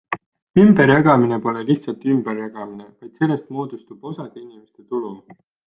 Ümberjagamine 0.61 1.37
pole 1.43 1.61
lihtsalt 1.67 2.07
ümberjagamine, 2.15 2.89
vaid 3.05 3.13
sellest 3.23 3.55
moodustub 3.59 4.11
osade 4.13 4.45
inimeste 4.47 4.91
tulu. 4.93 5.17